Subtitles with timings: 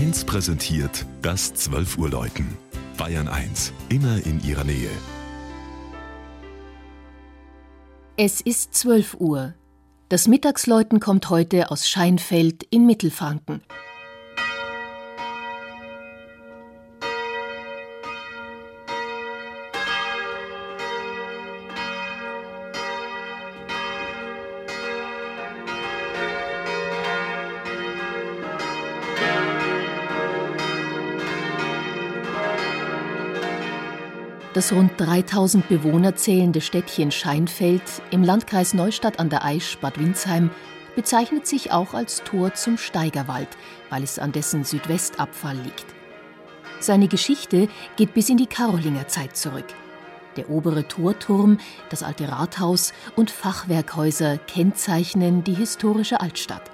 [0.00, 2.56] 1 präsentiert das 12 Uhr Läuten.
[2.96, 4.88] Bayern 1, immer in ihrer Nähe.
[8.16, 9.52] Es ist 12 Uhr.
[10.08, 13.60] Das Mittagsläuten kommt heute aus Scheinfeld in Mittelfranken.
[34.52, 40.50] Das rund 3000 Bewohner zählende Städtchen Scheinfeld im Landkreis Neustadt an der Aisch, Bad Windsheim,
[40.96, 43.48] bezeichnet sich auch als Tor zum Steigerwald,
[43.90, 45.86] weil es an dessen Südwestabfall liegt.
[46.80, 49.66] Seine Geschichte geht bis in die Karolingerzeit zurück.
[50.36, 56.70] Der obere Torturm, das alte Rathaus und Fachwerkhäuser kennzeichnen die historische Altstadt.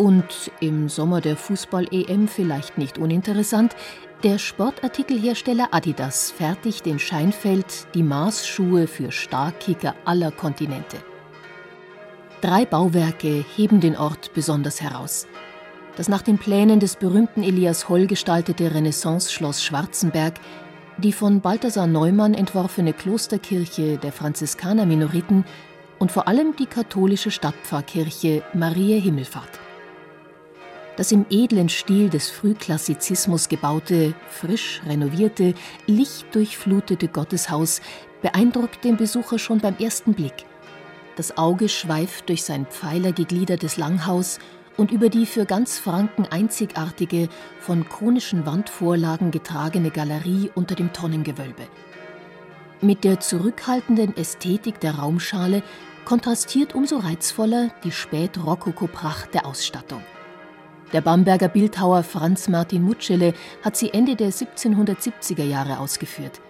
[0.00, 3.76] Und im Sommer der Fußball-EM vielleicht nicht uninteressant,
[4.22, 10.96] der Sportartikelhersteller Adidas fertigt in Scheinfeld die Maßschuhe für Starkkicker aller Kontinente.
[12.40, 15.26] Drei Bauwerke heben den Ort besonders heraus.
[15.98, 20.40] Das nach den Plänen des berühmten Elias Holl gestaltete Renaissance-Schloss Schwarzenberg,
[20.96, 25.44] die von Balthasar Neumann entworfene Klosterkirche der Franziskaner-Minoriten
[25.98, 29.59] und vor allem die katholische Stadtpfarrkirche Maria Himmelfahrt.
[31.00, 35.54] Das im edlen Stil des Frühklassizismus gebaute, frisch renovierte,
[35.86, 37.80] lichtdurchflutete Gotteshaus
[38.20, 40.44] beeindruckt den Besucher schon beim ersten Blick.
[41.16, 44.40] Das Auge schweift durch sein pfeilergegliedertes Langhaus
[44.76, 51.66] und über die für ganz Franken einzigartige, von konischen Wandvorlagen getragene Galerie unter dem Tonnengewölbe.
[52.82, 55.62] Mit der zurückhaltenden Ästhetik der Raumschale
[56.04, 60.02] kontrastiert umso reizvoller die Spätrokoko-Pracht der Ausstattung.
[60.92, 66.40] Der Bamberger Bildhauer Franz Martin Mutschele hat sie Ende der 1770er Jahre ausgeführt.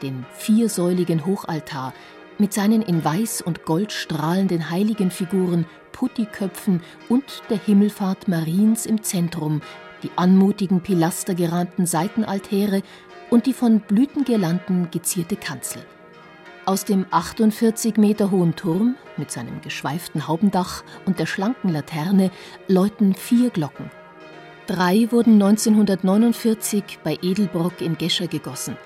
[0.00, 1.92] Den viersäuligen Hochaltar
[2.38, 9.60] mit seinen in Weiß und Gold strahlenden Heiligenfiguren, Puttiköpfen und der Himmelfahrt Mariens im Zentrum,
[10.04, 12.82] die anmutigen pilastergerahmten Seitenaltäre
[13.28, 15.82] und die von Blütengirlanden gezierte Kanzel.
[16.64, 22.32] Aus dem 48 Meter hohen Turm mit seinem geschweiften Haubendach und der schlanken Laterne
[22.66, 23.90] läuten vier Glocken.
[24.66, 28.76] Drei wurden 1949 bei Edelbrock in Gescher gegossen.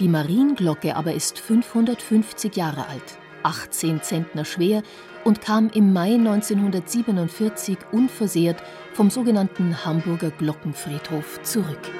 [0.00, 4.82] Die Marienglocke aber ist 550 Jahre alt, 18 Zentner schwer
[5.24, 8.62] und kam im Mai 1947 unversehrt
[8.94, 11.90] vom sogenannten Hamburger Glockenfriedhof zurück.